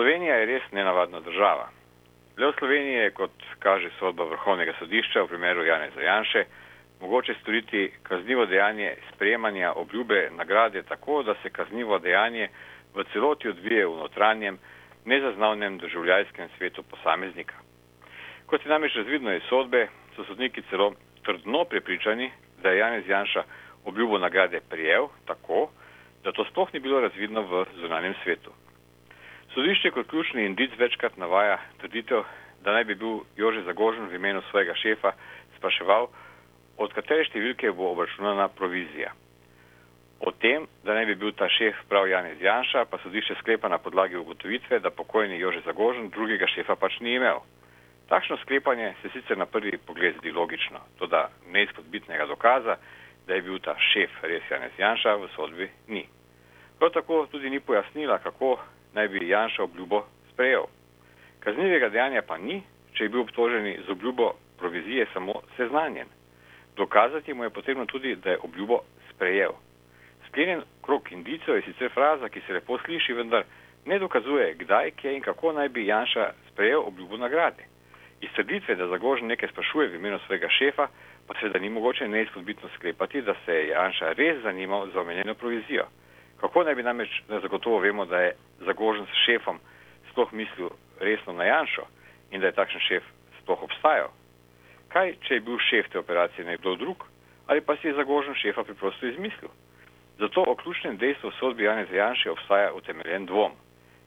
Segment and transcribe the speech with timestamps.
[0.00, 1.66] Slovenija je res nenavadna država.
[2.38, 6.44] Le v Sloveniji je, kot kaže sodba vrhovnega sodišča v primeru Jane Zajanše,
[7.02, 12.48] mogoče storiti kaznivo dejanje sprejemanja obljube nagrade tako, da se kaznivo dejanje
[12.94, 14.56] v celoti odvije v notranjem,
[15.04, 17.60] nezaznavnem državljanskem svetu posameznika.
[18.46, 20.94] Kot je namreč razvidno iz sodbe, so sodniki celo
[21.28, 22.30] trdno prepričani,
[22.62, 23.44] da je Janez Janša
[23.84, 25.68] obljubo nagrade prijel tako,
[26.24, 28.50] da to sploh ni bilo razvidno v zunanjem svetu.
[29.54, 32.22] Sodišče kot ključni indic večkrat navaja trditev,
[32.62, 35.12] da naj bi bil Jože Zagožen v imenu svojega šefa
[35.56, 36.06] spraševal,
[36.78, 39.10] od katere številke bo obračunana provizija.
[40.22, 43.80] O tem, da naj bi bil ta šef prav Janez Janša, pa sodišče sklepa na
[43.82, 47.42] podlagi ugotovitve, da pokojni Jože Zagožen drugega šefa pač ni imel.
[48.08, 52.78] Takšno sklepanje se sicer na prvi pogled zdi logično, to da neizpodbitnega dokaza,
[53.26, 56.06] da je bil ta šef res Janez Janša, v sodbi ni.
[56.78, 58.60] Prav tako tudi ni pojasnila, kako
[58.94, 60.64] naj bi Janša obljubo sprejel.
[61.40, 62.62] Kaznivega dejanja pa ni,
[62.94, 66.08] če je bil obtoženi z obljubo provizije samo seznanjen.
[66.76, 69.52] Dokazati mu je potrebno tudi, da je obljubo sprejel.
[70.28, 73.44] Sklenjen krok indicov je sicer fraza, ki se lepo sliši, vendar
[73.86, 77.64] ne dokazuje, kdaj, kje in kako naj bi Janša sprejel obljubo nagrade.
[78.20, 80.86] Iz trditve, da Zagožen nekaj sprašuje v imenu svojega šefa,
[81.26, 85.86] pa seveda ni mogoče neizpodbitno sklepati, da se je Janša res zanimal za omenjeno provizijo.
[86.40, 89.58] Kako naj bi namreč, da zagotovo vemo, da je Zagožen s šefom
[90.10, 91.84] sploh mislil resno na Janšo
[92.30, 93.04] in da je takšen šef
[93.42, 94.08] sploh obstajal?
[94.88, 97.04] Kaj, če je bil šef te operacije nekdo drug
[97.46, 99.50] ali pa si je Zagožen šefa preprosto izmislil?
[100.18, 103.52] Zato o ključnem dejstvu sodbi Janeza Janše obstaja utemeljen dvom.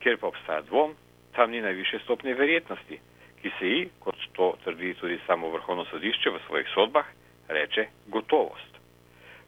[0.00, 0.94] Ker pa obstaja dvom,
[1.34, 3.00] tam ni najviše stopne verjetnosti,
[3.42, 7.06] ki se ji, kot to trdi tudi samo vrhovno sodišče v svojih sodbah,
[7.48, 8.75] reče gotovost.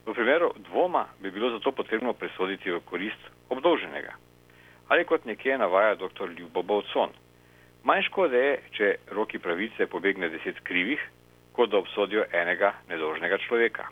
[0.05, 4.13] V primeru dvoma bi bilo zato potrebno presoditi v korist obdolženega.
[4.89, 6.31] Ali kot nekje navaja dr.
[6.37, 7.09] Ljubo Bovcon.
[7.83, 10.99] Manj škode je, če roki pravice pobegne deset krivih,
[11.53, 13.87] kot da obsodijo enega nedolžnega človeka.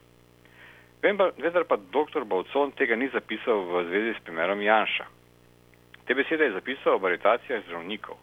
[1.02, 2.26] Vendar pa dr.
[2.26, 5.06] Bovcon tega ni zapisal v zvezi s primerom Janša.
[6.08, 8.18] Te besede je zapisal v aretacijah zdravnikov.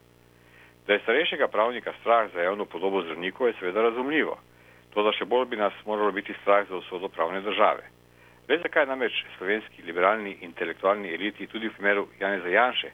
[0.86, 4.36] Da je starejšega pravnika strah za javno podobo zdravnikov je seveda razumljivo.
[4.94, 7.88] To, da še bolj bi nas moralo biti strah za usodo pravne države.
[8.48, 12.92] Veš, zakaj namreč slovenski liberalni intelektualni eliti tudi v primeru Janeza Janše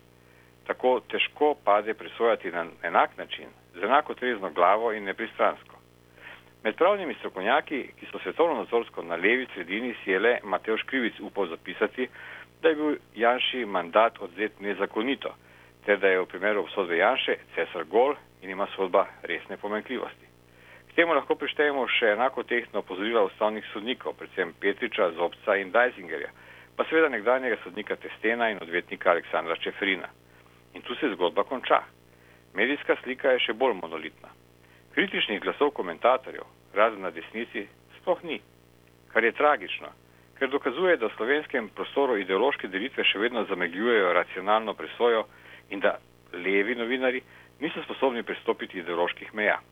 [0.70, 5.76] tako težko pade presojati na enak način, z enako trezno glavo in nepristransko.
[6.62, 11.20] Med pravnimi strokovnjaki, ki so svetovno nadzorsko na levi sredini, si je le Mateoš Krivic
[11.20, 12.08] upal zapisati,
[12.62, 15.34] da je bil Janši mandat odzet nezakonito,
[15.84, 20.29] ter da je v primeru obsodbe Janše cesar gol in ima sodba resne pomenkljivosti.
[21.00, 26.28] Temu lahko prištejemo še enako tehno opozorila ustavnih sodnikov, predvsem Petriča, Zobca in Dajzingerja,
[26.76, 30.10] pa seveda nekdanjega sodnika Testena in odvetnika Aleksandra Čefrina.
[30.76, 31.78] In tu se zgodba konča.
[32.52, 34.28] Medijska slika je še bolj monolitna.
[34.92, 36.44] Kritičnih glasov komentatorjev,
[36.76, 37.64] razen na desnici,
[38.02, 38.36] sploh ni,
[39.14, 39.94] kar je tragično,
[40.36, 45.24] ker dokazuje, da v slovenskem prostoru ideološke delitve še vedno zamegljujejo racionalno presojo
[45.72, 45.96] in da
[46.36, 47.24] levi novinari
[47.64, 49.62] niso sposobni pristopiti ideoloških meja.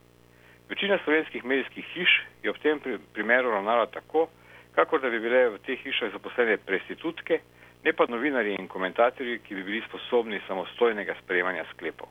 [0.68, 2.80] Večina slovenskih medijskih hiš je v tem
[3.12, 4.28] primeru ravnala tako,
[4.74, 7.40] kakor da bi bile v teh hišah zaposlene prestitutke,
[7.84, 12.08] ne pa novinarji in komentatorji, ki bi bili sposobni samostojnega sprejemanja sklepov.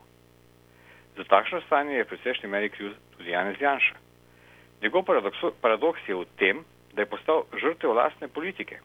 [1.16, 3.94] Za takšno stanje je precejšnji meri kriv tudi Janez Janša.
[4.82, 6.64] Njegov paradoks, paradoks je v tem,
[6.94, 8.80] da je postal žrtev lastne politike.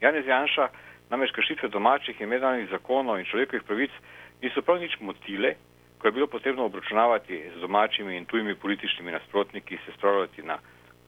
[0.00, 0.68] Janez Janša
[1.10, 3.94] namreč kršitve domačih in mednarodnih zakonov in človekovih pravic
[4.42, 5.54] niso prav nič motile,
[6.02, 10.58] ko je bilo potrebno obračunavati z domačimi in tujimi političnimi nasprotniki, se spravljati na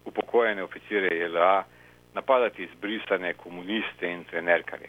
[0.04, 1.64] upokojene oficire JLA,
[2.14, 4.88] napadati izbrisane komuniste in trenerkarje.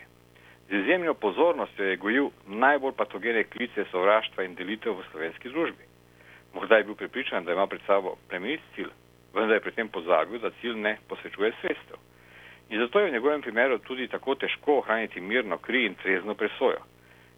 [0.69, 5.83] Z izjemno pozornostjo je gojil najbolj patogene klice sovraštva in delitev v slovenski družbi.
[6.53, 8.89] Morda je bil pripričan, da ima pred sabo plemenit cilj,
[9.33, 11.97] vendar je pri tem pozabil, da cilj ne posvečuje sredstev.
[12.69, 16.81] In zato je v njegovem primeru tudi tako težko ohraniti mirno kri in trezno presojo.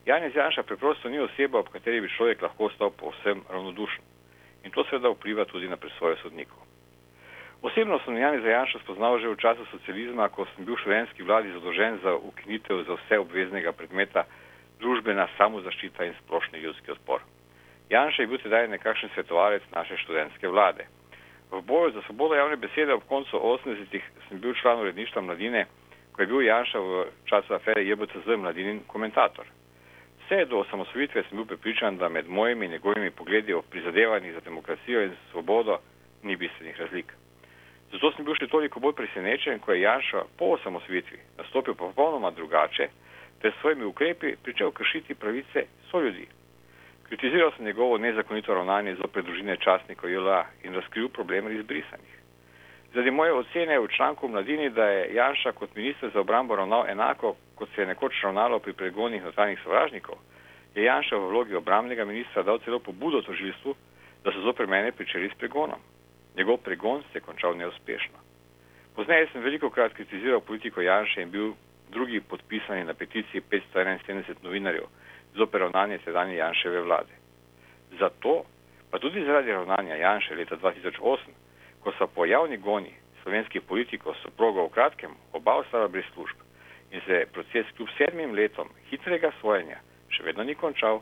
[0.08, 4.04] Janez Janša preprosto ni oseba, ob kateri bi človek lahko ostal povsem ravnodušen.
[4.64, 6.64] In to seveda vpliva tudi na presojo sodnikov.
[7.62, 11.52] Osebno sem Janez Janša spoznal že v času socializma, ko sem bil v študentski vladi
[11.52, 14.24] zadolžen za ukinitev za vse obveznega predmeta
[14.80, 17.20] družbena samozaščita in splošni ljudski odpor.
[17.92, 20.88] Janša je bil tedaj nekakšen svetovalec naše študentske vlade.
[21.52, 25.68] V boju za svobodo javne besede ob koncu 80-ih sem bil član uredništva mladine,
[26.16, 29.57] ko je bil Janša v času afere JBCZ mladinin komentator.
[30.28, 34.40] Vse do osamosvojitve sem bil prepričan, da med mojimi in njegovimi pogledi o prizadevanjih za
[34.40, 35.78] demokracijo in svobodo
[36.24, 37.14] ni bistvenih razlik.
[37.92, 42.90] Zato sem bil še toliko bolj presenečen, ko je Janša po osamosvojitvi nastopil popolnoma drugače,
[43.42, 46.28] ter s svojimi ukrepi pričel kršiti pravice so ljudi.
[47.08, 52.20] Kritiziral sem njegovo nezakonito ravnanje z opredružine častnikov JLA in razkril problem izbrisanih.
[52.94, 57.36] Zaradi moje ocene v članku mladini, da je Janša kot minister za obrambo ravnal enako,
[57.56, 60.16] kot se je nekoč ravnalo pri pregonih notranjih sovražnikov,
[60.76, 63.76] je Janša v vlogi obramnega ministra dal celo pobudo tožilstvu,
[64.24, 65.80] da so zoper mene pričeli s pregonom.
[66.38, 68.18] Njegov pregon se je končal neuspešno.
[68.96, 71.54] Pozneje sem veliko krat kritiziral politiko Janša in bil
[71.90, 74.84] drugi podpisani na peticiji 571 novinarjev
[75.36, 77.14] zoper ravnanje sedanje Janševe vlade.
[78.00, 78.44] Zato,
[78.92, 81.18] pa tudi zaradi ravnanja Janše leta 2008,
[81.84, 82.94] ko so po javni goni
[83.24, 86.38] slovenskih politikov soprogo v kratkem oba ostala brez služb
[86.92, 89.80] in se proces kljub sedmim letom hitrega sojenja
[90.10, 91.02] še vedno ni končal,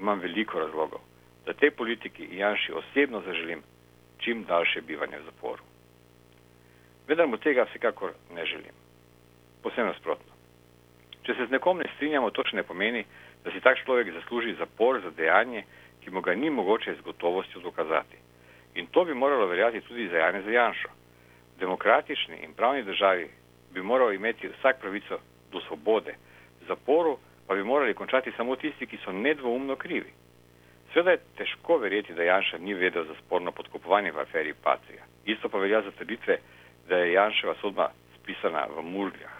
[0.00, 1.00] imam veliko razlogov,
[1.46, 3.62] da tej politiki Janši osebno zaželim
[4.18, 5.62] čim daljše bivanje v zaporu.
[7.08, 8.74] Vendar mu tega vsekakor ne želim.
[9.62, 10.32] Posebno nasprotno.
[11.22, 13.04] Če se z nekom ne strinjamo, to še ne pomeni,
[13.44, 15.64] da si tak človek zasluži zapor za dejanje,
[16.02, 18.16] ki mu ga ni mogoče z gotovostjo dokazati.
[18.78, 20.88] In to bi moralo veljati tudi za Jane Zajanšo.
[21.56, 23.30] V demokratični in pravni državi
[23.74, 25.18] bi moral imeti vsak pravico
[25.52, 26.14] do svobode,
[26.60, 30.12] v zaporu pa bi morali končati samo tisti, ki so nedvoumno krivi.
[30.92, 35.02] Sveda je težko verjeti, da Janša ni vedel za sporno podkupovanje v aferi Pacija.
[35.24, 36.38] Isto pa velja za trditve,
[36.88, 39.36] da je Janševa sodba spisana v Murgljah.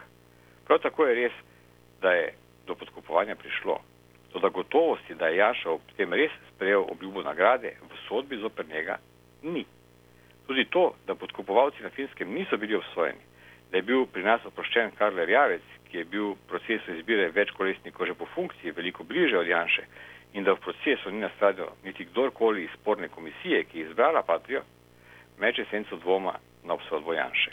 [0.67, 1.33] Prav tako je res,
[2.01, 2.35] da je
[2.67, 3.79] do podkupovanja prišlo.
[4.33, 8.99] Toda gotovosti, da je Janša ob tem res sprejel obljubo nagrade, v sodbi zoper njega
[9.43, 9.65] ni.
[10.47, 13.21] Tudi to, da podkupovalci na finskem niso bili obsojeni,
[13.71, 17.51] da je bil pri nas oproščen Karl Rjavec, ki je bil v procesu izbire več
[17.57, 19.85] kolesnikov že po funkciji veliko bliže od Janše
[20.33, 24.63] in da v procesu ni nastradil niti kdorkoli iz sporne komisije, ki je izbrala Patrijo,
[25.39, 27.53] meče senco dvoma na obsodbo Janše.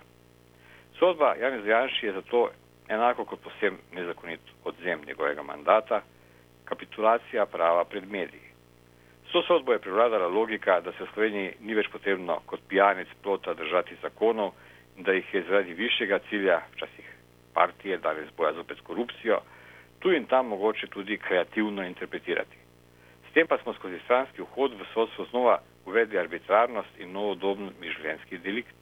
[0.99, 2.49] Sodba Janez Janši je zato
[2.87, 6.01] enako kot posebno nezakonit odzem njegovega mandata,
[6.65, 8.54] kapitulacija prava pred mediji.
[9.35, 13.51] So sodbo je prevladala logika, da se v Sloveniji ni več potrebno kot pijanec plota
[13.53, 14.53] držati zakonov
[14.95, 17.09] in da jih je zaradi višjega cilja, včasih
[17.53, 19.41] partije, danes boja zopet korupcijo,
[19.99, 22.63] tu in tam mogoče tudi kreativno interpretirati.
[23.27, 28.39] S tem pa smo skozi stranski vhod v sodstvo znova uvedli arbitrarnost in novodobni življenjski
[28.39, 28.77] delikt.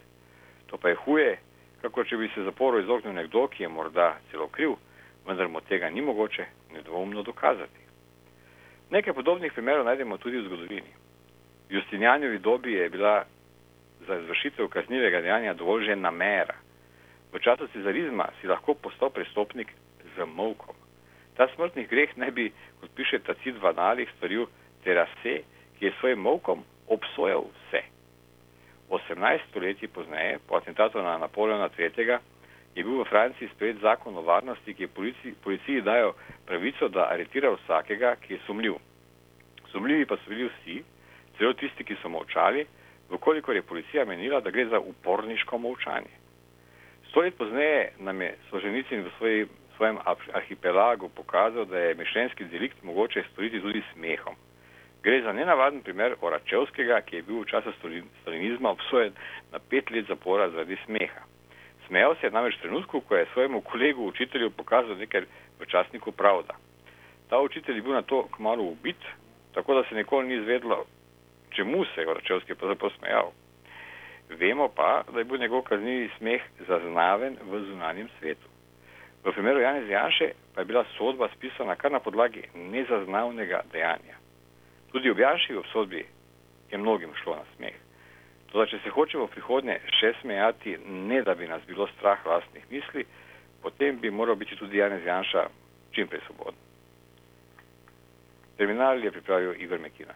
[0.70, 1.38] To pa je huje,
[1.82, 4.78] kako če bi se zaporu izognil nekdo, ki je morda celo kriv,
[5.26, 6.46] vendar mu tega ni mogoče
[6.78, 7.83] nedvoumno dokazati.
[8.94, 10.92] Nekaj podobnih primerov najdemo tudi v zgodovini.
[11.70, 13.26] V Justinjanjovi dobi je bila
[14.08, 16.54] za izvršitev kaznivega dejanja dovolj že namera.
[17.34, 19.74] V času cizarizma si lahko postal prestopnik
[20.14, 20.76] z molkom.
[21.34, 22.52] Ta smrtni greh naj bi,
[22.82, 24.46] kot piše Tacit v analih, storil
[24.84, 25.42] Terase,
[25.80, 27.82] ki je svojim molkom obsojal vse.
[28.94, 32.22] 18 stoletij pozneje, po atentatu na Napoleona III.,
[32.76, 36.14] je bil v Franciji sprejet zakon o varnosti, ki je policiji, policiji dajo
[36.46, 38.80] pravico, da aretira vsakega, ki je sumljiv.
[39.72, 40.84] Sumljivi pa so bili vsi,
[41.38, 42.66] celo tisti, ki so molčali,
[43.10, 46.14] vkolikor je policija menila, da gre za uporniško molčanje.
[47.10, 49.46] Sto let pozneje nam je Složenicin v svoji,
[49.78, 49.98] svojem
[50.34, 54.36] arhipelagu pokazal, da je mišljenski delikt mogoče storiti tudi smehom.
[55.04, 57.74] Gre za nenavaden primer Oračevskega, ki je bil v času
[58.22, 59.14] stalinizma obsojen
[59.52, 61.26] na pet let zapora zaradi smeha.
[61.88, 65.22] Smejal se je namreč trenutku, ko je svojemu kolegu učitelju pokazal nekaj
[65.60, 66.56] v časniku Pravda.
[67.30, 69.00] Ta učitelj je bil na to kmalo ubit,
[69.54, 70.86] tako da se nikoli ni izvedlo,
[71.56, 73.32] čemu se je Oračevski pravzaprav smejal.
[74.30, 78.48] Vemo pa, da je bil njegov kaznjivi smeh zaznaven v zunanjem svetu.
[79.24, 84.20] V primeru Janez Janše pa je bila sodba spisana kar na podlagi nezaznavnega dejanja.
[84.92, 86.06] Tudi v Janševi obsodbi
[86.72, 87.83] je mnogim šlo na smeh.
[88.54, 90.76] Toda, če se hočemo v prihodnje še smejati,
[91.10, 93.06] ne da bi nas bilo strah vlastnih misli,
[93.64, 95.48] potem bi moral biti tudi Janez Janša
[95.96, 96.60] čim prej svoboden.
[98.58, 100.14] Terminal je pripravil Igor Mekina.